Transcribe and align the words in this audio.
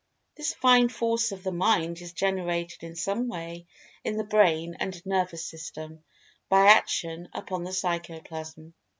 This 0.35 0.51
Fine 0.55 0.89
Force 0.89 1.31
of 1.31 1.43
the 1.43 1.51
Mind 1.51 2.01
is 2.01 2.11
generated 2.11 2.81
in 2.83 2.95
some 2.95 3.27
way 3.27 3.67
in 4.03 4.17
the 4.17 4.23
Brain 4.23 4.75
and 4.79 4.99
Nervous 5.05 5.45
System, 5.45 6.03
by 6.49 6.65
action 6.69 7.29
upon 7.35 7.65
the 7.65 7.71
Psychoplasm. 7.71 8.73